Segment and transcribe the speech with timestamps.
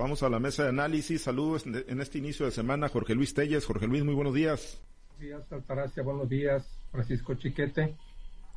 [0.00, 1.20] Vamos a la mesa de análisis.
[1.20, 3.66] Saludos en este inicio de semana, Jorge Luis Telles.
[3.66, 4.80] Jorge Luis, muy buenos días.
[5.18, 6.02] Buenos días, Altagracia.
[6.02, 7.94] Buenos días, Francisco Chiquete.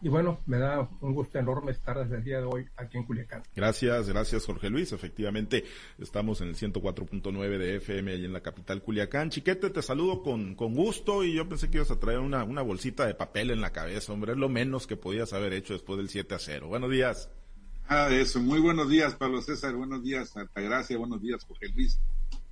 [0.02, 3.04] Y bueno, me da un gusto enorme estar desde el día de hoy aquí en
[3.04, 3.44] Culiacán.
[3.54, 4.94] Gracias, gracias Jorge Luis.
[4.94, 5.66] Efectivamente,
[6.00, 9.30] estamos en el 104.9 de FM ahí en la capital Culiacán.
[9.30, 12.62] Chiquete, te saludo con, con gusto y yo pensé que ibas a traer una, una
[12.62, 14.32] bolsita de papel en la cabeza, hombre.
[14.32, 16.70] Es lo menos que podías haber hecho después del 7 a 0.
[16.70, 17.30] Buenos días.
[17.88, 18.40] Ah, eso.
[18.40, 19.76] Muy buenos días, Pablo César.
[19.76, 20.98] Buenos días, Altagracia.
[20.98, 22.00] Buenos días, Jorge Luis.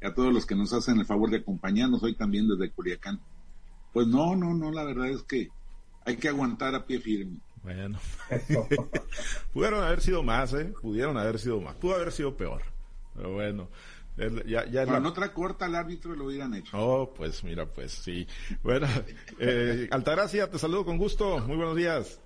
[0.02, 3.20] Y a todos los que nos hacen el favor de acompañarnos hoy también desde Culiacán.
[3.94, 5.49] Pues no, no, no, la verdad es que
[6.05, 7.38] hay que aguantar a pie firme.
[7.63, 7.99] Bueno,
[9.54, 10.73] pudieron haber sido más, ¿eh?
[10.81, 11.76] Pudieron haber sido más.
[11.76, 12.63] Pudo haber sido peor.
[13.16, 13.68] Pero bueno.
[14.45, 16.77] Ya, ya Con otra corta al árbitro lo hubieran hecho.
[16.77, 18.27] Oh, pues mira, pues sí.
[18.62, 18.88] Bueno,
[19.40, 21.40] eh, Altagracia, te saludo con gusto.
[21.40, 22.20] Muy buenos días.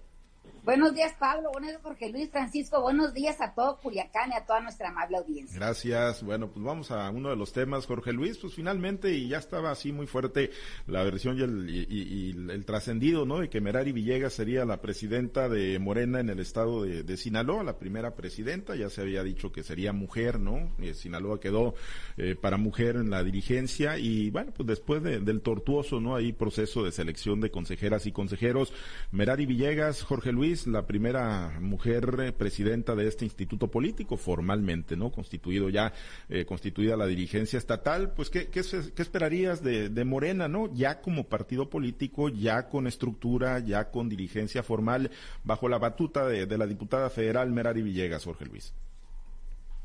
[0.65, 1.51] Buenos días, Pablo.
[1.51, 2.81] Buenos días, Jorge Luis Francisco.
[2.81, 5.59] Buenos días a todo Culiacán y a toda nuestra amable audiencia.
[5.59, 6.23] Gracias.
[6.23, 8.39] Bueno, pues vamos a uno de los temas, Jorge Luis.
[8.39, 10.49] Pues finalmente, y ya estaba así muy fuerte
[10.87, 13.41] la versión y el, el trascendido, ¿no?
[13.41, 17.77] De que Merari Villegas sería la presidenta de Morena en el estado de, Sinaloa, la
[17.77, 18.75] primera presidenta.
[18.75, 20.71] Ya se había dicho que sería mujer, ¿no?
[20.79, 21.75] Eh, Sinaloa quedó
[22.17, 23.99] eh, para mujer en la dirigencia.
[23.99, 26.15] Y bueno, pues después del tortuoso, ¿no?
[26.15, 28.73] Ahí proceso de selección de consejeras y consejeros,
[29.11, 35.11] Merari Villegas, Jorge Luis, la primera mujer eh, presidenta de este instituto político, formalmente, ¿no?
[35.11, 35.93] Constituido ya,
[36.29, 40.73] eh, constituida la dirigencia estatal, pues, ¿qué, qué, esperarías de, Morena, ¿no?
[40.73, 45.11] Ya como partido político, ya con estructura, ya con dirigencia formal,
[45.43, 48.73] bajo la batuta de, la diputada federal Merari Villegas, Jorge Luis.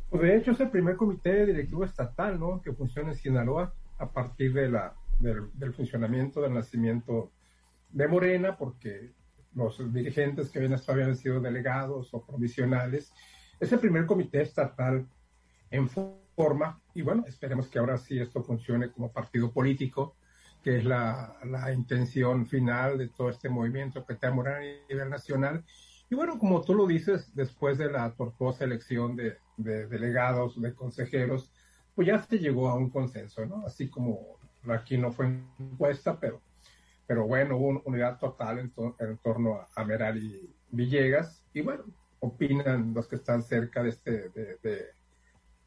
[0.09, 2.61] Pues de hecho es el primer comité directivo estatal, ¿no?
[2.63, 7.31] Que funciona en Sinaloa a partir de la, del funcionamiento, del nacimiento
[7.93, 9.11] de Morena, porque
[9.55, 13.13] los dirigentes que habían sido delegados o provisionales.
[13.59, 15.07] Es el primer comité estatal
[15.71, 20.17] en forma y bueno, esperemos que ahora sí esto funcione como partido político,
[20.63, 25.11] que es la, la intención final de todo este movimiento que está Morena a nivel
[25.11, 25.65] nacional.
[26.09, 30.75] Y bueno, como tú lo dices, después de la tortuosa elección de, de delegados, de
[30.75, 31.53] consejeros,
[31.95, 33.65] pues ya se llegó a un consenso, ¿no?
[33.67, 34.39] Así como
[34.69, 35.27] aquí no fue
[35.59, 36.41] encuesta, pero
[37.11, 41.83] pero bueno, hubo unidad total en, torno a, Merari Villegas, y bueno,
[42.21, 44.31] opinan los que están cerca de, este,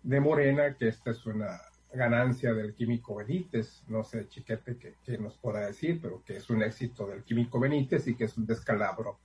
[0.04, 1.60] de, Morena que esta es una
[1.92, 6.64] ganancia del químico Benítez, no sé, chiquete, que, nos pueda decir, pero que es un
[6.64, 9.20] éxito del químico Benítez y que es un descalabro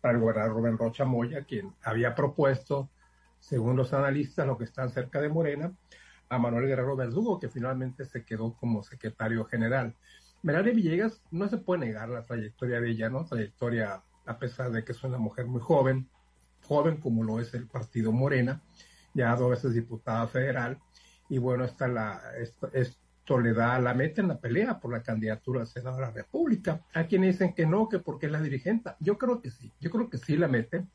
[0.00, 2.90] para el gobernador Rubén Rocha Moya, quien había propuesto,
[3.40, 5.72] según los analistas, lo que están cerca de Morena,
[6.28, 9.96] a Manuel Guerrero Verdugo, que finalmente se quedó como secretario general.
[10.46, 13.24] Merari Villegas no se puede negar la trayectoria de ella, ¿no?
[13.24, 16.08] Trayectoria, a pesar de que es una mujer muy joven,
[16.62, 18.62] joven como lo es el partido Morena,
[19.12, 20.78] ya dos veces diputada federal,
[21.28, 22.22] y bueno, esta la,
[22.72, 26.12] esto, le da, la mete en la pelea por la candidatura al Senado de la
[26.12, 26.80] República.
[26.94, 28.92] Hay quienes dicen que no, que porque es la dirigente.
[29.00, 30.86] Yo creo que sí, yo creo que sí la mete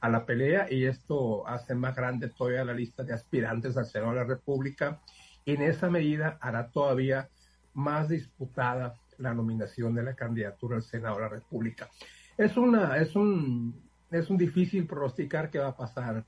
[0.00, 4.10] a la pelea y esto hace más grande todavía la lista de aspirantes al Senado
[4.10, 5.00] de la República.
[5.46, 7.30] Y en esa medida hará todavía
[7.74, 11.88] más disputada la nominación de la candidatura al Senado de la República.
[12.36, 13.74] Es una, es un,
[14.10, 16.24] es un difícil pronosticar qué va a pasar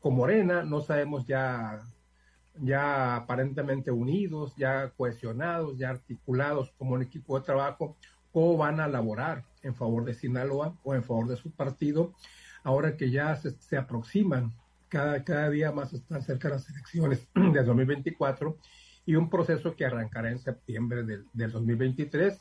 [0.00, 1.80] con Morena, no sabemos ya,
[2.60, 7.96] ya aparentemente unidos, ya cohesionados, ya articulados como un equipo de trabajo,
[8.32, 12.12] cómo van a laborar en favor de Sinaloa o en favor de su partido,
[12.62, 14.52] ahora que ya se, se aproximan,
[14.88, 18.56] cada, cada día más están cerca las elecciones de 2024
[19.08, 22.38] y un proceso que arrancará en septiembre del, 2023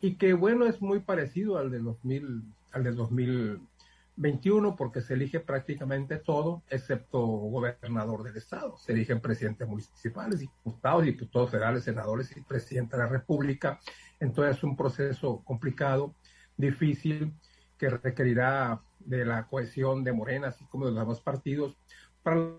[0.00, 5.40] y que bueno es muy parecido al de 2000 al del 2021 porque se elige
[5.40, 8.76] prácticamente todo excepto gobernador del estado.
[8.76, 13.80] Se eligen presidentes municipales diputados diputados federales senadores y presidente de la república.
[14.20, 16.14] Entonces es un proceso complicado
[16.56, 17.32] difícil
[17.78, 21.76] que requerirá de la cohesión de Morena así como de los demás partidos
[22.22, 22.52] para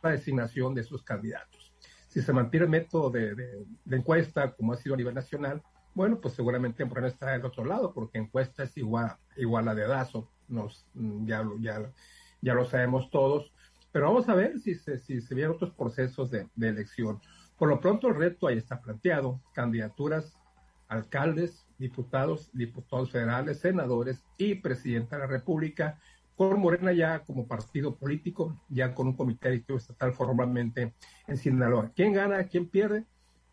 [0.00, 1.65] la designación de sus candidatos
[2.16, 5.62] si se mantiene el método de, encuesta como ha sido a nivel nacional,
[5.94, 10.26] bueno, pues seguramente Morena está del otro lado, porque encuesta es igual, igual a dedazo,
[10.48, 11.92] nos, ya, ya,
[12.40, 13.52] ya lo sabemos todos,
[13.92, 17.20] pero vamos a ver si se, si se vienen otros procesos de, de elección.
[17.58, 20.38] Por lo pronto el reto ahí está planteado, candidaturas,
[20.88, 26.00] alcaldes, diputados, diputados federales, senadores y presidenta de la República,
[26.36, 30.94] con Morena ya como partido político, ya con un comité directivo estatal formalmente
[31.26, 31.90] en Sinaloa.
[31.94, 32.44] ¿Quién gana?
[32.44, 33.04] ¿Quién pierde?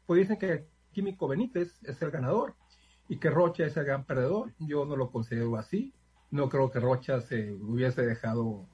[0.05, 2.55] Pues dicen que Químico Benítez es el ganador
[3.07, 4.53] y que Rocha es el gran perdedor.
[4.59, 5.93] Yo no lo considero así.
[6.29, 8.67] No creo que Rocha se hubiese dejado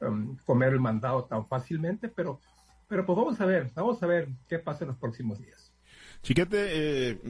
[0.00, 2.40] um, comer el mandado tan fácilmente, pero
[2.88, 5.67] Pero pues vamos a ver, vamos a ver qué pasa en los próximos días.
[6.22, 7.20] Chiquete, eh,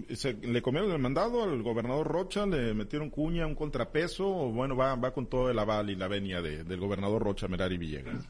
[0.42, 2.46] ¿le comieron el mandado al gobernador Rocha?
[2.46, 4.26] ¿Le metieron cuña, un contrapeso?
[4.26, 7.78] ¿O bueno, va, va con todo el aval y la venia del gobernador Rocha Merari
[7.78, 8.28] Villegas?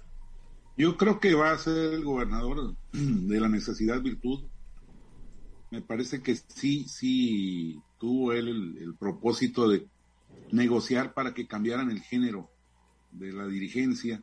[0.76, 4.44] Yo creo que va a ser el gobernador de la necesidad virtud.
[5.70, 9.86] Me parece que sí, sí tuvo él el propósito de
[10.52, 12.50] negociar para que cambiaran el género
[13.10, 14.22] de la dirigencia,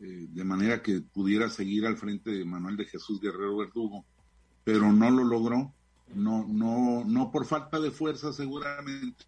[0.00, 4.04] eh, de manera que pudiera seguir al frente de Manuel de Jesús Guerrero Verdugo,
[4.66, 5.72] pero no lo logró,
[6.12, 9.24] no, no, no por falta de fuerza seguramente,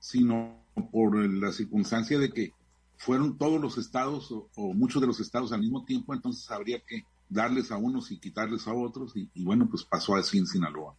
[0.00, 0.60] sino
[0.90, 2.52] por la circunstancia de que
[2.96, 7.06] fueron todos los estados o, muchos de los estados al mismo tiempo, entonces habría que
[7.28, 10.96] darles a unos y quitarles a otros, y, bueno, pues pasó así en Sinaloa.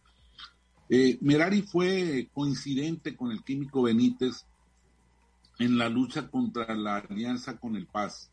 [0.88, 4.46] Eh, Merari fue coincidente con el químico Benítez
[5.58, 8.30] en la lucha contra la alianza con el Paz.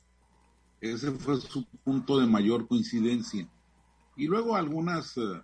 [0.80, 3.50] Ese fue su punto de mayor coincidencia.
[4.16, 5.42] Y luego algunas eh,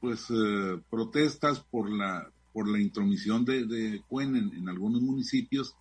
[0.00, 5.74] pues eh, protestas por la por la intromisión de, Cuen en, algunos municipios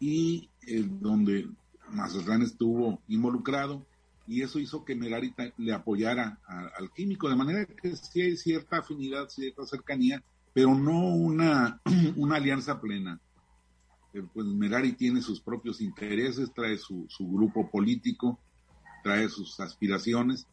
[0.00, 1.48] y eh, donde
[1.90, 3.84] Mazatlán estuvo involucrado
[4.26, 8.78] y eso hizo que Merari le apoyara al químico, de manera que sí hay cierta
[8.78, 10.22] afinidad, cierta cercanía,
[10.52, 11.80] pero no una,
[12.16, 13.18] una alianza plena.
[14.12, 18.38] Eh, pues Merari tiene sus propios intereses, trae su, su grupo político,
[19.02, 20.46] trae sus aspiraciones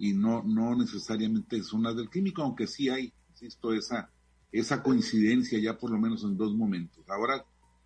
[0.00, 4.10] y no, no necesariamente son las del químico, aunque sí hay, insisto, esa,
[4.50, 7.04] esa coincidencia ya por lo menos en dos momentos.
[7.08, 7.44] Ahora,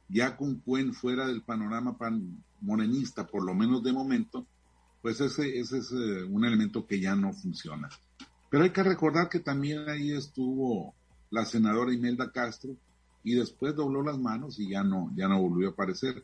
[0.09, 4.47] ya con Cuen fuera del panorama pan morenista, por lo menos de momento,
[5.03, 7.89] pues ese, ese es eh, un elemento que ya no funciona.
[8.49, 10.95] Pero hay que recordar que también ahí estuvo
[11.31, 12.77] la senadora Imelda Castro,
[13.25, 16.23] y después dobló las manos y ya no, ya no volvió a aparecer.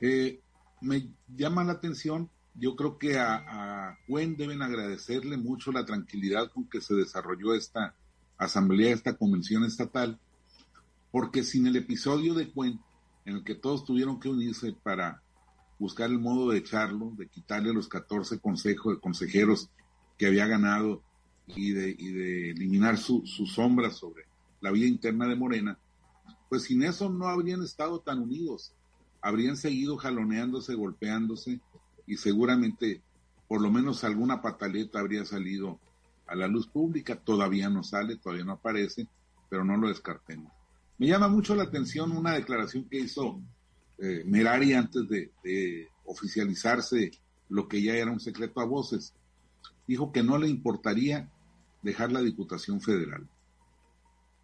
[0.00, 0.38] Eh,
[0.82, 3.98] me llama la atención, yo creo que a, a
[4.36, 7.94] deben agradecerle mucho la tranquilidad con que se desarrolló esta
[8.36, 10.18] asamblea, esta convención estatal,
[11.10, 12.80] porque sin el episodio de Cuen,
[13.24, 15.22] en el que todos tuvieron que unirse para
[15.78, 19.70] buscar el modo de echarlo, de quitarle los 14 consejos, consejeros
[20.18, 21.02] que había ganado
[21.46, 24.24] y de, y de eliminar su, su sombra sobre
[24.60, 25.78] la vida interna de Morena,
[26.48, 28.74] pues sin eso no habrían estado tan unidos,
[29.22, 31.60] habrían seguido jaloneándose, golpeándose
[32.06, 33.02] y seguramente
[33.48, 35.80] por lo menos alguna pataleta habría salido
[36.26, 39.08] a la luz pública, todavía no sale, todavía no aparece,
[39.48, 40.52] pero no lo descartemos.
[40.98, 43.40] Me llama mucho la atención una declaración que hizo
[43.98, 47.10] eh, Merari antes de, de oficializarse
[47.48, 49.14] lo que ya era un secreto a voces.
[49.86, 51.28] Dijo que no le importaría
[51.82, 53.28] dejar la Diputación Federal.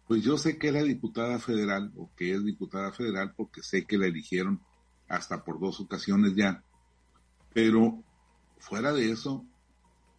[0.07, 3.97] Pues yo sé que era diputada federal o que es diputada federal porque sé que
[3.97, 4.61] la eligieron
[5.07, 6.63] hasta por dos ocasiones ya.
[7.57, 8.03] Pero
[8.59, 9.43] fuera de eso,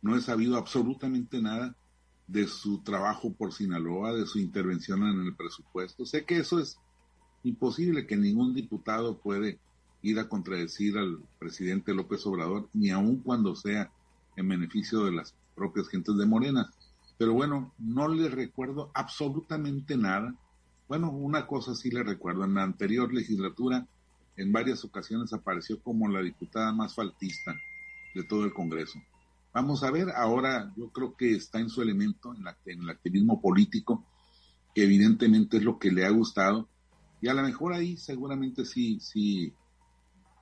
[0.02, 1.76] no he sabido absolutamente nada
[2.26, 6.04] de su trabajo por Sinaloa, de su intervención en el presupuesto.
[6.04, 6.80] Sé que eso es
[7.44, 9.60] imposible, que ningún diputado puede
[10.02, 13.92] ir a contradecir al presidente López Obrador, ni aun cuando sea
[14.34, 16.72] en beneficio de las propias gentes de Morena.
[17.18, 20.34] Pero bueno, no le recuerdo absolutamente nada.
[20.88, 22.44] Bueno, una cosa sí le recuerdo.
[22.44, 23.86] En la anterior legislatura,
[24.38, 27.54] en varias ocasiones apareció como la diputada más faltista
[28.14, 28.98] de todo el Congreso.
[29.52, 34.04] Vamos a ver, ahora yo creo que está en su elemento, en, el activismo político,
[34.74, 36.68] que evidentemente es lo que le ha gustado.
[37.20, 39.52] Y a lo mejor ahí seguramente sí, sí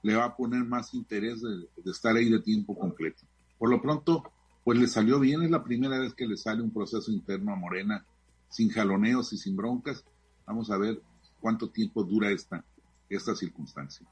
[0.02, 3.22] le va a poner más interés de estar ahí de tiempo completo.
[3.58, 4.22] Por lo pronto,
[4.62, 7.56] pues le salió bien, es la primera vez que le sale un proceso interno a
[7.56, 8.04] Morena
[8.50, 10.04] sin jaloneos y sin broncas.
[10.46, 11.00] Vamos a ver
[11.40, 12.62] cuánto tiempo dura esta,
[13.08, 14.06] esta circunstancia.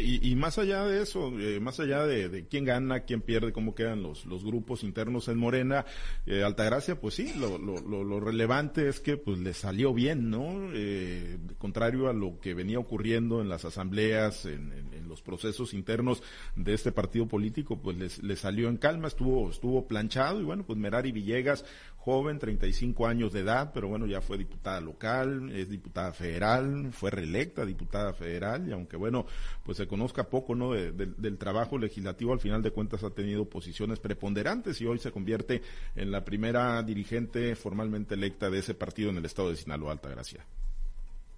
[0.00, 4.02] Y, más allá de eso, eh, más allá de, quién gana, quién pierde, cómo quedan
[4.02, 5.84] los, los grupos internos en Morena,
[6.24, 10.70] eh, Altagracia, pues sí, lo, lo, lo, relevante es que pues le salió bien, ¿no?
[10.72, 16.22] Eh, contrario a lo que venía ocurriendo en las asambleas, en, en, los procesos internos
[16.56, 20.78] de este partido político, pues le salió en calma, estuvo, estuvo planchado y bueno, pues
[20.78, 21.64] Merari Villegas,
[22.06, 27.10] joven, 35 años de edad, pero bueno, ya fue diputada local, es diputada federal, fue
[27.10, 29.26] reelecta diputada federal y aunque bueno,
[29.66, 30.72] pues se conozca poco, ¿no?
[30.72, 35.60] del trabajo legislativo, al final de cuentas ha tenido posiciones preponderantes y hoy se convierte
[35.96, 40.46] en la primera dirigente formalmente electa de ese partido en el estado de Sinaloa, Altagracia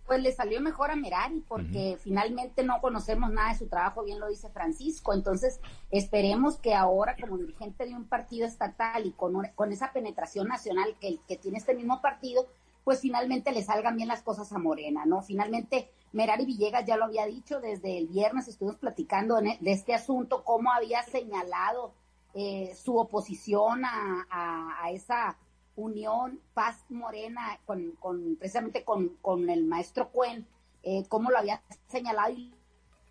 [0.08, 4.18] pues le salió mejor a Merari porque finalmente no conocemos nada de su trabajo, bien
[4.18, 5.12] lo dice Francisco.
[5.12, 10.48] Entonces, esperemos que ahora como dirigente de un partido estatal y con, con esa penetración
[10.48, 12.46] nacional que, que tiene este mismo partido,
[12.84, 15.20] pues finalmente le salgan bien las cosas a Morena, ¿no?
[15.20, 19.94] Finalmente Merari Villegas ya lo había dicho, desde el viernes estuvimos platicando e, de este
[19.94, 21.92] asunto, cómo había señalado
[22.34, 25.36] eh, su oposición a, esa
[25.76, 30.46] unión Paz Morena con, precisamente con, el maestro Cuen,
[30.82, 32.54] eh, cómo lo había señalado y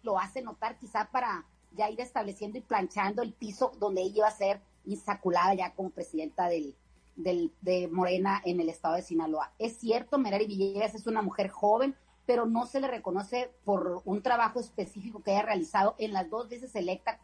[0.04, 4.27] lo hace notar quizá para ya ir estableciendo y planchando el piso donde ella iba
[4.27, 6.75] a ser insaculada ya como presidenta del,
[7.16, 9.51] del, de Morena en el estado de Sinaloa.
[9.60, 11.96] Es cierto, Merari Villegas es una mujer joven,
[12.28, 16.50] pero no se le reconoce por un trabajo específico que haya realizado en las dos
[16.50, 17.20] veces electa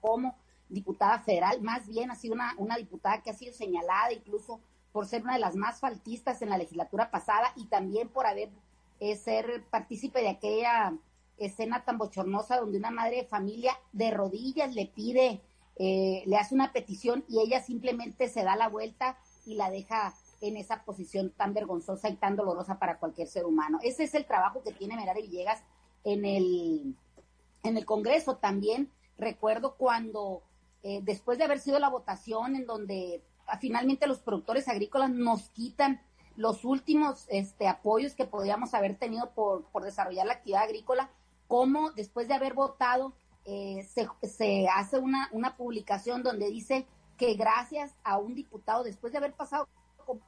[0.00, 0.34] como
[0.68, 4.60] diputada federal, más bien ha sido una, una diputada que ha sido señalada incluso
[4.92, 8.50] por ser una de las más faltistas en la legislatura pasada y también por haber
[8.98, 10.94] eh, ser partícipe de aquella
[11.38, 15.42] escena tan bochornosa donde una madre de familia de rodillas le pide,
[15.76, 20.14] eh, le hace una petición y ella simplemente se da la vuelta y la deja
[20.48, 23.78] en esa posición tan vergonzosa y tan dolorosa para cualquier ser humano.
[23.82, 25.62] Ese es el trabajo que tiene Merari Villegas
[26.04, 26.96] en el,
[27.62, 28.36] en el Congreso.
[28.36, 30.42] También recuerdo cuando,
[30.82, 35.50] eh, después de haber sido la votación en donde ah, finalmente los productores agrícolas nos
[35.50, 36.00] quitan
[36.36, 41.10] los últimos este, apoyos que podríamos haber tenido por, por desarrollar la actividad agrícola,
[41.48, 43.14] cómo después de haber votado
[43.46, 43.86] eh,
[44.22, 46.86] se, hace una, una publicación donde dice
[47.16, 49.68] que gracias a un diputado, después de haber pasado
[50.06, 50.22] como,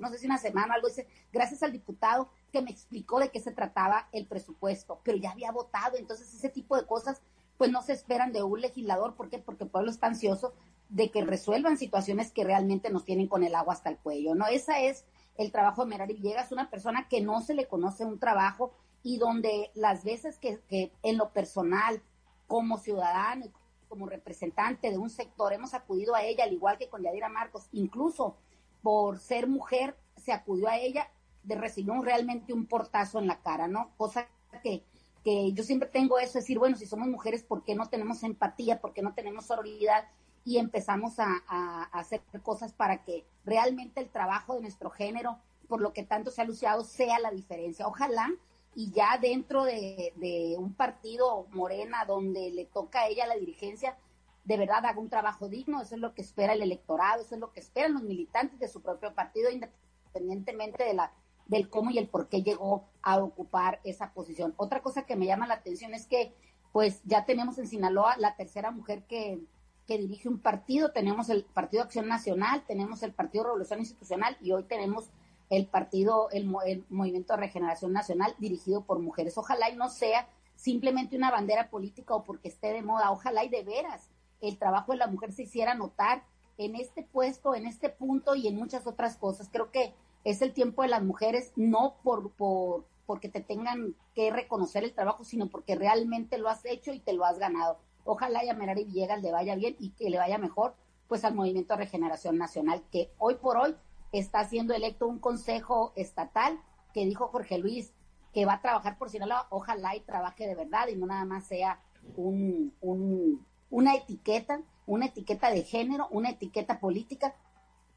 [0.00, 3.30] no sé si una semana o algo, dice, gracias al diputado que me explicó de
[3.30, 7.22] qué se trataba el presupuesto, pero ya había votado, entonces ese tipo de cosas
[7.56, 9.38] pues no se esperan de un legislador, ¿por qué?
[9.38, 10.52] Porque el pueblo está ansioso
[10.88, 14.46] de que resuelvan situaciones que realmente nos tienen con el agua hasta el cuello, ¿no?
[14.46, 15.04] Esa es
[15.36, 19.18] el trabajo de Merari Villegas, una persona que no se le conoce un trabajo y
[19.18, 22.02] donde las veces que, en lo personal,
[22.46, 23.46] como ciudadano,
[23.88, 27.68] como representante de un sector, hemos acudido a ella, al igual que con Yadira Marcos,
[27.72, 28.36] incluso
[28.82, 31.08] por ser mujer, se acudió a ella,
[31.42, 33.90] de recibió realmente un portazo en la cara, ¿no?
[33.96, 34.28] Cosa
[34.62, 34.84] que,
[35.24, 38.80] que yo siempre tengo eso, decir, bueno, si somos mujeres, ¿por qué no tenemos empatía?
[38.80, 40.04] ¿Por qué no tenemos sororidad?
[40.44, 45.80] Y empezamos a, a hacer cosas para que realmente el trabajo de nuestro género, por
[45.80, 47.86] lo que tanto se ha luciado, sea la diferencia.
[47.86, 48.30] Ojalá
[48.74, 53.96] y ya dentro de, un partido morena donde le toca a ella la dirigencia,
[54.44, 57.40] de verdad haga un trabajo digno, eso es lo que espera el electorado, eso es
[57.40, 61.12] lo que esperan los militantes de su propio partido, independientemente de la
[61.46, 64.54] del cómo y el por qué llegó a ocupar esa posición.
[64.56, 66.32] Otra cosa que me llama la atención es que
[66.72, 69.40] pues ya tenemos en Sinaloa la tercera mujer que,
[69.86, 74.52] que dirige un partido, tenemos el Partido Acción Nacional, tenemos el Partido Revolución Institucional y
[74.52, 75.10] hoy tenemos
[75.50, 76.46] el partido, el,
[76.88, 79.36] Movimiento de Regeneración Nacional dirigido por mujeres.
[79.36, 83.50] Ojalá y no sea simplemente una bandera política o porque esté de moda, ojalá y
[83.50, 84.08] de veras
[84.42, 86.24] el trabajo de la mujer se hiciera notar
[86.58, 89.48] en este puesto, en este punto y en muchas otras cosas.
[89.50, 89.94] Creo que
[90.24, 94.94] es el tiempo de las mujeres, no por, por porque te tengan que reconocer el
[94.94, 97.78] trabajo, sino porque realmente lo has hecho y te lo has ganado.
[98.04, 100.74] Ojalá y a Merari Villegas le vaya bien y que le vaya mejor,
[101.08, 103.76] pues al Movimiento de Regeneración Nacional, que hoy por hoy
[104.12, 106.60] está siendo electo un consejo estatal
[106.92, 107.92] que dijo Jorge Luis
[108.32, 111.44] que va a trabajar por Sinaloa, ojalá y trabaje de verdad y no nada más
[111.44, 111.80] sea
[112.16, 117.34] un, un, una etiqueta, una etiqueta de género, una etiqueta política,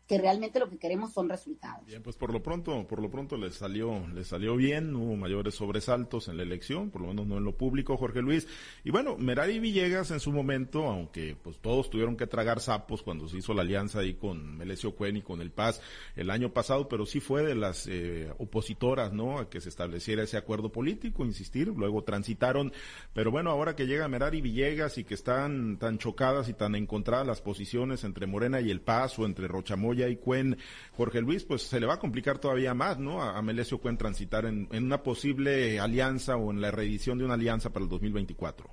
[0.07, 1.85] que realmente lo que queremos son resultados.
[1.87, 5.15] Bien, pues por lo pronto, por lo pronto le salió, le salió bien, no hubo
[5.15, 8.47] mayores sobresaltos en la elección, por lo menos no en lo público, Jorge Luis.
[8.83, 13.27] Y bueno, Merari Villegas en su momento, aunque pues todos tuvieron que tragar sapos cuando
[13.27, 15.81] se hizo la alianza ahí con Melesio Cuen y con el Paz
[16.15, 19.39] el año pasado, pero sí fue de las eh, opositoras, ¿no?
[19.39, 22.71] A que se estableciera ese acuerdo político, insistir, luego transitaron,
[23.13, 27.25] pero bueno, ahora que llega Merari Villegas y que están tan chocadas y tan encontradas
[27.25, 30.57] las posiciones entre Morena y el Paz o entre Rochamoy y Cuen,
[30.95, 33.21] Jorge Luis, pues se le va a complicar todavía más, ¿no?
[33.21, 37.71] A, Melesio Cuen transitar en, una posible alianza o en la reedición de una alianza
[37.71, 38.69] para el 2024.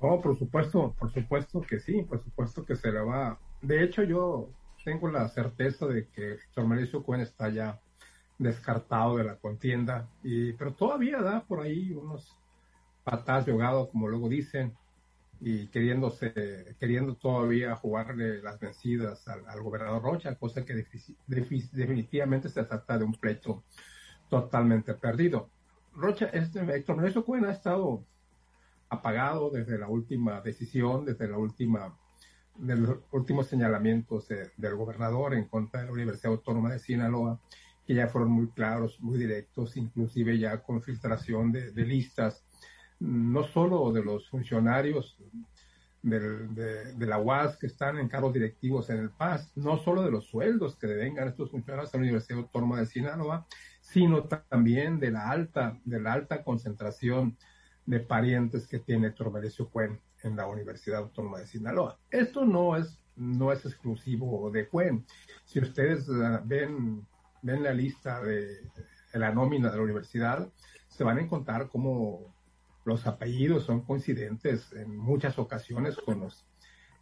[0.00, 3.38] Oh, por supuesto, por supuesto que sí, por supuesto que se le va.
[3.62, 4.48] De hecho, yo
[4.84, 7.80] tengo la certeza de que Héctor Melesio Cuen está ya
[8.38, 12.36] descartado de la contienda, y, pero todavía da por ahí unos
[13.04, 14.74] patas de ahogado, como luego dicen,
[15.46, 20.86] y queriéndose, queriendo todavía jugarle las vencidas al, gobernador Rocha, cosa que
[21.26, 23.62] definitivamente se trata de un pleito
[24.30, 25.50] totalmente perdido.
[25.92, 28.06] Rocha, este, Héctor Menezes Cuen ha estado
[28.88, 31.94] apagado desde la última decisión, desde la última,
[32.56, 37.38] de los últimos señalamientos del gobernador en contra de la Universidad Autónoma de Sinaloa,
[37.86, 42.46] que ya fueron muy claros, muy directos, inclusive ya con filtración de listas
[43.00, 45.18] no solo de los funcionarios
[46.04, 50.26] de, la UAS que están en cargos directivos en el PAS, no solo de los
[50.26, 53.46] sueldos que devengan estos funcionarios de la Universidad Autónoma de Sinaloa,
[53.80, 57.36] sino también de la alta, de la alta concentración
[57.86, 59.32] de parientes que tiene Héctor
[59.70, 61.98] Cuen en la Universidad Autónoma de Sinaloa.
[62.10, 65.06] Esto no es, no es exclusivo de Cuen.
[65.44, 67.06] Si ustedes ah, ven,
[67.42, 68.60] ven la lista de,
[69.12, 70.50] de la nómina de la universidad,
[70.88, 72.33] se van a encontrar como
[72.84, 76.46] los apellidos son coincidentes en muchas ocasiones con los,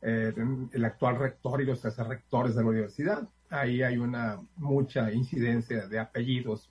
[0.00, 0.32] eh,
[0.72, 3.28] el actual rector y los rectores de la universidad.
[3.50, 6.70] Ahí hay una mucha incidencia de apellidos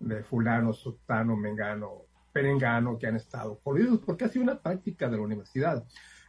[0.00, 5.16] de fulano, sultano, mengano, perengano que han estado corridos, porque ha sido una práctica de
[5.16, 5.84] la universidad.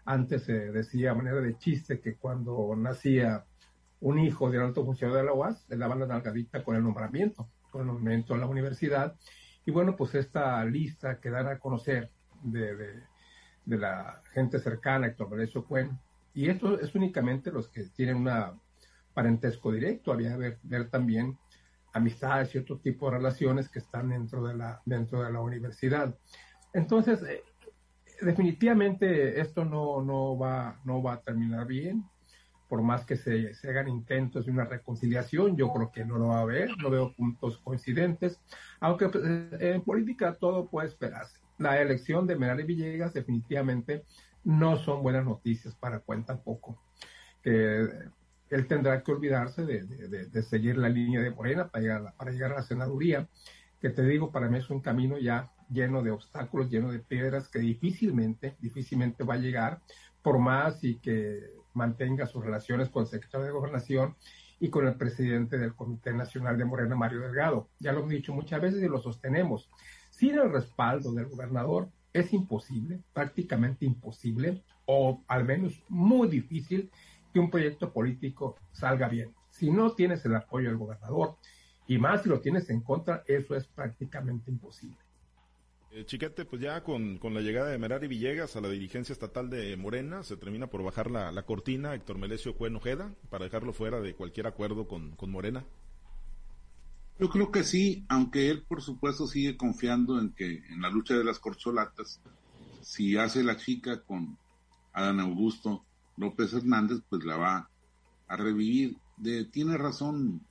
[0.06, 3.46] Antes se decía a manera de chiste que cuando nacía
[4.02, 7.50] un hijo de alto funcionario de la UAS, le daban la nalgadita con el nombramiento,
[7.72, 9.16] con el nombramiento en la universidad,
[9.66, 12.76] y bueno, pues esta lista que dan a conocer de,
[13.66, 15.98] de, la gente cercana, Héctor Valerio Cuen,
[16.34, 18.60] y esto es únicamente los que tienen un
[19.14, 21.38] parentesco directo, había que ver, ver, también
[21.94, 26.18] amistades y otro tipo de relaciones que están dentro de la, dentro de la universidad.
[26.74, 27.44] Entonces, eh,
[28.22, 32.04] definitivamente esto no, no, va, no va a terminar bien
[32.74, 36.30] por más que se, se, hagan intentos de una reconciliación, yo creo que no lo
[36.30, 38.42] va a haber, no veo puntos coincidentes,
[38.80, 39.24] aunque pues,
[39.60, 41.38] en política todo puede esperarse.
[41.60, 44.06] La elección de Merari Villegas definitivamente
[44.44, 46.82] no son buenas noticias para Cuen tampoco.
[47.44, 47.90] Que
[48.50, 52.54] él tendrá que olvidarse de, de, seguir la línea de Morena para llegar, para llegar
[52.54, 53.30] a la senaduría,
[53.80, 57.50] que te digo, para mí es un camino ya lleno de obstáculos, lleno de piedras
[57.50, 59.80] que difícilmente, difícilmente va a llegar,
[60.24, 64.16] por más y que mantenga sus relaciones con el secretario de Gobernación
[64.60, 67.70] y con el presidente del Comité Nacional de Morena, Mario Delgado.
[67.80, 69.70] Ya lo hemos dicho muchas veces y lo sostenemos.
[70.10, 76.90] Sin el respaldo del gobernador es imposible, prácticamente imposible, o al menos muy difícil,
[77.34, 79.34] que un proyecto político salga bien.
[79.50, 81.36] Si no tienes el apoyo del gobernador,
[81.88, 85.03] y más si lo tienes en contra, eso es prácticamente imposible.
[85.96, 89.78] Eh, Chiquete, pues ya con, la llegada de Merari Villegas a la dirigencia estatal de
[89.78, 94.16] Morena, se termina por bajar la, cortina Héctor Melesio Cuen Ojeda para dejarlo fuera de
[94.16, 95.64] cualquier acuerdo con, Morena.
[97.20, 101.14] Yo creo que sí, aunque él por supuesto sigue confiando en que en la lucha
[101.14, 102.20] de las corcholatas,
[102.82, 104.36] si hace la chica con
[104.94, 105.86] Adán Augusto
[106.18, 107.70] López Hernández, pues la va
[108.28, 108.98] a revivir.
[109.18, 110.42] De, tiene razón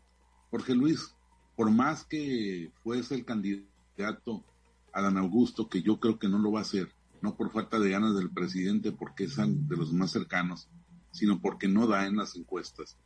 [0.52, 1.16] Jorge Luis,
[1.56, 4.44] por más que fuese el candidato
[4.92, 7.90] Adán Augusto, que yo creo que no lo va a hacer, no por falta de
[7.90, 10.68] ganas del presidente, porque es de los más cercanos,
[11.12, 12.96] sino porque no da en las encuestas.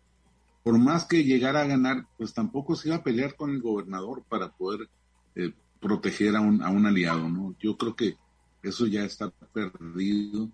[0.63, 4.25] Por más que llegara a ganar, pues tampoco se iba a pelear con el gobernador
[4.29, 4.89] para poder
[5.37, 7.55] eh, proteger a un, a un aliado, ¿no?
[7.61, 8.17] Yo creo que
[8.63, 10.51] eso ya está perdido.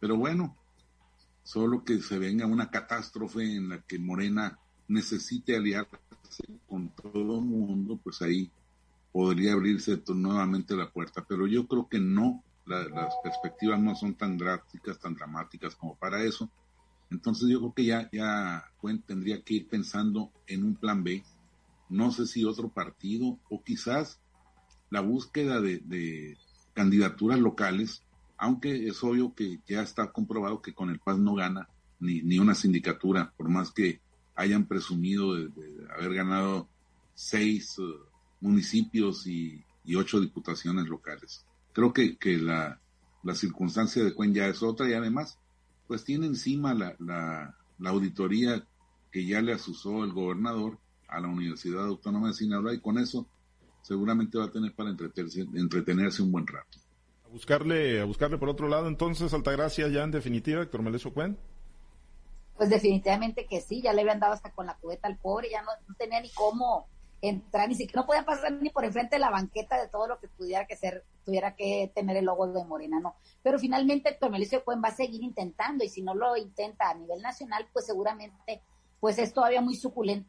[0.00, 0.56] Pero bueno,
[1.42, 5.96] solo que se venga una catástrofe en la que Morena necesite aliarse
[6.68, 8.50] con todo el mundo, pues ahí
[9.18, 14.38] podría abrirse nuevamente la puerta, pero yo creo que no, las perspectivas no son tan
[14.38, 16.48] drásticas, tan dramáticas como para eso.
[17.10, 18.70] Entonces yo creo que ya, ya
[19.08, 21.24] tendría que ir pensando en un plan B,
[21.88, 24.20] no sé si otro partido o quizás
[24.88, 26.38] la búsqueda de,
[26.72, 28.04] candidaturas locales,
[28.36, 32.38] aunque es obvio que ya está comprobado que con el PAS no gana ni, ni
[32.38, 34.00] una sindicatura, por más que
[34.36, 35.50] hayan presumido de,
[35.90, 36.68] haber ganado
[37.16, 37.80] seis
[38.40, 39.64] municipios y,
[39.96, 41.46] ocho diputaciones locales.
[41.72, 42.78] Creo que, que la,
[43.22, 45.38] la, circunstancia de Cuen ya es otra y además,
[45.86, 48.66] pues tiene encima la, la, la auditoría
[49.10, 53.26] que ya le asusó el gobernador a la Universidad Autónoma de Sinaloa y con eso
[53.80, 56.78] seguramente va a tener para entretenerse, entretenerse un buen rato.
[57.24, 61.38] A buscarle, a buscarle por otro lado entonces, Altagracia ya en definitiva, Héctor Melesio Cuen.
[62.56, 65.62] Pues definitivamente que sí, ya le habían dado hasta con la cubeta al pobre, ya
[65.62, 66.88] no, no tenía ni cómo
[67.20, 70.18] entrar, ni siquiera no podía pasar ni por enfrente de la banqueta de todo lo
[70.20, 73.16] que pudiera que ser, tuviera que tener el logo de Morena, no.
[73.42, 77.20] Pero finalmente Melissa Cuen va a seguir intentando y si no lo intenta a nivel
[77.20, 78.62] nacional, pues seguramente
[79.00, 80.28] pues es todavía muy suculento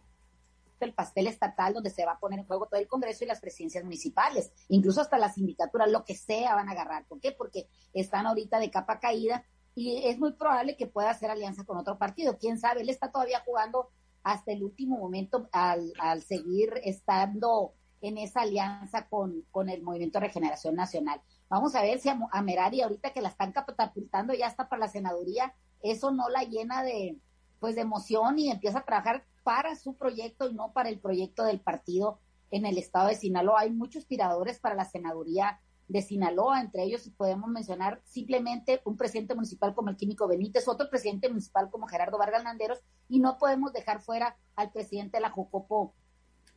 [0.80, 3.41] el pastel estatal donde se va a poner en juego todo el Congreso y las
[3.41, 7.06] presidencias municipales, incluso hasta las sindicaturas, lo que sea van a agarrar.
[7.06, 7.32] ¿Por qué?
[7.32, 9.43] Porque están ahorita de capa caída
[9.75, 12.38] y es muy probable que pueda hacer alianza con otro partido.
[12.38, 12.82] ¿Quién sabe?
[12.82, 13.89] Él está todavía jugando
[14.23, 20.19] hasta el último momento al, al seguir estando en esa alianza con, con, el Movimiento
[20.19, 21.21] Regeneración Nacional.
[21.49, 24.88] Vamos a ver si a, Merari ahorita que la están catapultando ya está para la
[24.88, 27.17] senaduría, eso no la llena de
[27.60, 31.43] pues de emoción y empieza a trabajar para su proyecto y no para el proyecto
[31.43, 32.19] del partido
[32.51, 33.62] en el estado de Sinaloa.
[33.62, 39.34] Hay muchos tiradores para la senaduría de Sinaloa, entre ellos podemos mencionar simplemente un presidente
[39.34, 43.73] municipal como el Químico Benítez, otro presidente municipal como Gerardo Vargas Landeros, y no podemos
[43.73, 45.95] dejar fuera al presidente de la Jocopo,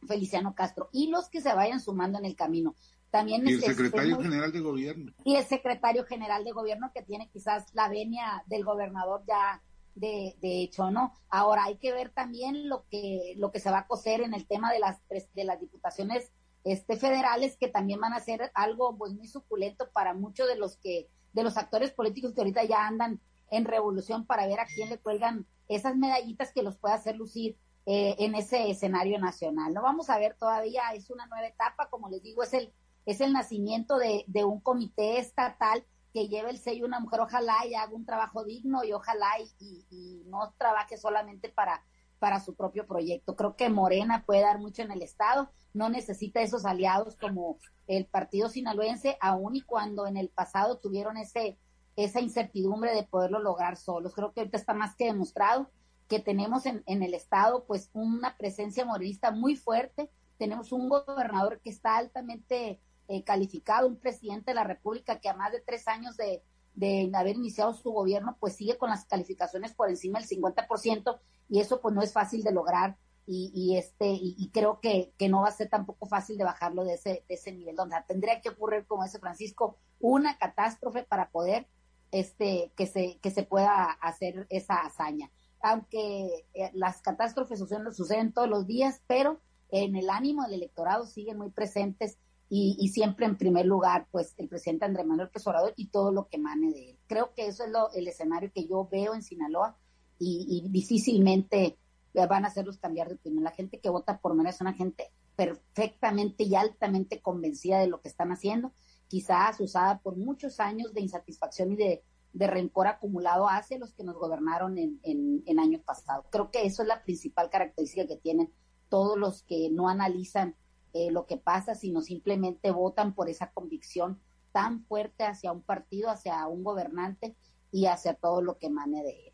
[0.06, 2.76] Feliciano Castro, y los que se vayan sumando en el camino.
[3.10, 5.12] También y el secretario general de gobierno.
[5.24, 9.62] Y el secretario general de gobierno que tiene quizás la venia del gobernador ya
[9.94, 11.14] de, de, hecho, ¿no?
[11.28, 14.46] Ahora hay que ver también lo que, lo que se va a coser en el
[14.46, 16.32] tema de las, de las diputaciones
[16.64, 20.76] este, federales que también van a ser algo pues muy suculento para muchos de los
[20.76, 23.20] que, de los actores políticos que ahorita ya andan
[23.50, 27.56] en revolución para ver a quién le cuelgan esas medallitas que los pueda hacer lucir
[27.86, 29.74] eh, en ese escenario nacional.
[29.74, 32.72] No vamos a ver todavía, es una nueva etapa, como les digo, es el,
[33.06, 37.66] es el nacimiento de, de un comité estatal que lleve el sello una mujer, ojalá
[37.66, 41.82] y haga un trabajo digno y ojalá y no trabaje solamente para
[42.22, 43.34] para su propio proyecto.
[43.34, 47.58] Creo que Morena puede dar mucho en el Estado, no necesita esos aliados como
[47.88, 51.58] el partido sinaloense, aun y cuando en el pasado tuvieron ese,
[51.96, 54.14] esa incertidumbre de poderlo lograr solos.
[54.14, 55.68] Creo que ahorita está más que demostrado
[56.06, 60.08] que tenemos en, en el Estado pues una presencia morenista muy fuerte,
[60.38, 65.34] tenemos un gobernador que está altamente eh, calificado, un presidente de la República que a
[65.34, 69.74] más de tres años de, de haber iniciado su gobierno, pues sigue con las calificaciones
[69.74, 74.08] por encima del 50% y eso pues no es fácil de lograr y, y este
[74.10, 77.34] y, creo que, que, no va a ser tampoco fácil de bajarlo de ese, de
[77.34, 81.68] ese nivel, donde tendría que ocurrir, como dice Francisco, una catástrofe para poder
[82.10, 85.30] este que se, que se pueda hacer esa hazaña.
[85.60, 91.06] Aunque eh, las catástrofes suceden, suceden todos los días, pero en el ánimo del electorado
[91.06, 92.18] siguen muy presentes
[92.54, 95.42] y, siempre en primer lugar, pues el presidente Andrés Manuel López
[95.76, 96.98] y todo lo que mane de él.
[97.06, 99.78] Creo que eso es lo, el escenario que yo veo en Sinaloa
[100.18, 101.78] y, difícilmente
[102.12, 103.42] van a hacerlos cambiar de opinión.
[103.42, 108.02] La gente que vota por Morena es una gente perfectamente y altamente convencida de lo
[108.02, 108.72] que están haciendo,
[109.08, 112.02] quizás usada por muchos años de insatisfacción y de,
[112.34, 116.26] rencor acumulado hacia los que nos gobernaron en, en años pasados.
[116.30, 118.52] Creo que eso es la principal característica que tienen
[118.90, 120.54] todos los que no analizan
[120.92, 124.20] eh, lo que pasa, sino simplemente votan por esa convicción
[124.52, 127.36] tan fuerte hacia un partido, hacia un gobernante
[127.70, 129.31] y hacia todo lo que emane de él.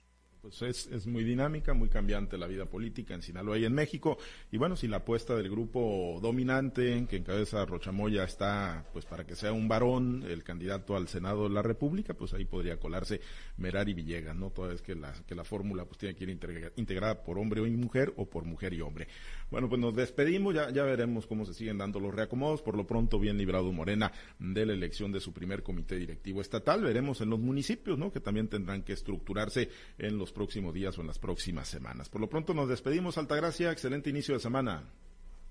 [0.48, 4.16] Pues es, muy dinámica, muy cambiante la vida política en Sinaloa y en México.
[4.50, 9.36] Y bueno, si la apuesta del grupo dominante que encabeza Rochamoya está, pues para que
[9.36, 13.20] sea un varón el candidato al Senado de la República, pues ahí podría colarse
[13.58, 14.48] Merari Villegas, ¿no?
[14.48, 16.30] Toda vez que la, que la fórmula pues tiene que ir
[16.76, 19.06] integrada por hombre y mujer o por mujer y hombre.
[19.50, 22.62] Bueno, pues nos despedimos, ya, ya veremos cómo se siguen dando los reacomodos.
[22.62, 26.82] Por lo pronto, bien librado Morena de la elección de su primer comité directivo estatal.
[26.82, 28.10] Veremos en los municipios, ¿no?
[28.10, 32.08] Que también tendrán que estructurarse en los próximos días o en las próximas semanas.
[32.08, 33.72] Por lo pronto nos despedimos, Altagracia.
[33.72, 34.84] Excelente inicio de semana.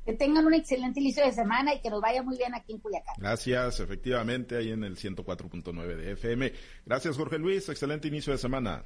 [0.06, 2.80] Que tengan un excelente inicio de semana y que nos vaya muy bien aquí en
[2.80, 3.16] Culiacán.
[3.18, 6.54] Gracias, efectivamente, ahí en el 104.9 de FM.
[6.86, 7.68] Gracias, Jorge Luis.
[7.68, 8.86] Excelente inicio de semana.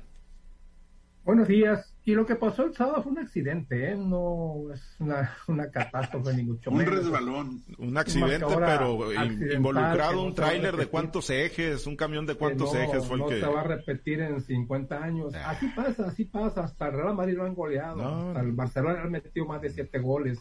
[1.24, 1.94] Buenos días.
[2.04, 3.96] Y lo que pasó el sábado fue un accidente, ¿eh?
[3.96, 6.88] No es una, una catástrofe ni mucho menos.
[6.88, 7.64] Un resbalón.
[7.78, 8.98] Un accidente, pero
[9.54, 13.40] involucrado un tráiler de cuántos ejes, un camión de cuántos ejes fue el que...
[13.40, 15.36] No se va a repetir en 50 años.
[15.36, 16.64] Así pasa, así pasa.
[16.64, 18.28] Hasta el Real Madrid lo han goleado.
[18.28, 20.40] hasta el Barcelona han metido más de siete goles.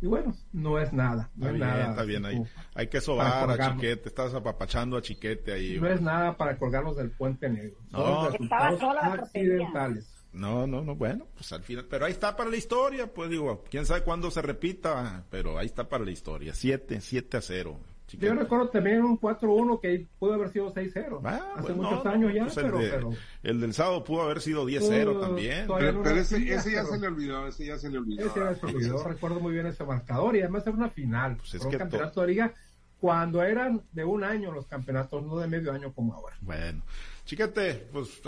[0.00, 1.30] Y bueno, no es nada.
[1.34, 1.90] No está es bien, nada.
[1.90, 2.42] Está bien ahí.
[2.74, 4.08] Hay que sobar a Chiquete.
[4.08, 5.78] Estás apapachando a Chiquete ahí.
[5.80, 7.78] No es nada para colgarnos del puente negro.
[7.90, 8.28] No.
[8.30, 10.14] Estaba sola accidentales.
[10.32, 13.64] No, no, no, bueno, pues al final, pero ahí está para la historia, pues digo,
[13.70, 17.80] quién sabe cuándo se repita, pero ahí está para la historia, 7, 7 a 0.
[18.12, 21.20] Yo recuerdo también un 4-1 que pudo haber sido 6-0.
[21.24, 23.10] Ah, Hace pues muchos años ya, pues pero, el, pero,
[23.42, 25.66] el, del sábado pudo haber sido 10-0 también.
[25.66, 28.26] Pero, pero ese, ese, ya se le olvidó, ese ya se le olvidó.
[28.26, 31.36] Ese ya se le olvidó, recuerdo muy bien ese marcador y además era una final.
[31.36, 32.54] Pues es un que campeonato de liga
[32.98, 36.36] cuando eran de un año los campeonatos, no de medio año como ahora.
[36.40, 36.82] Bueno.
[37.28, 38.22] Chiquete, pues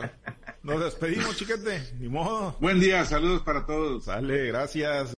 [0.63, 2.55] nos despedimos, chiquete, ni modo.
[2.61, 4.05] Buen día, saludos para todos.
[4.05, 5.09] Sale, gracias.